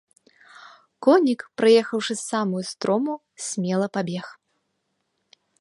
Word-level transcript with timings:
Конік, 1.07 1.41
праехаўшы 1.61 2.13
самую 2.31 2.63
строму, 2.71 3.13
смела 3.49 3.87
пабег. 3.99 4.25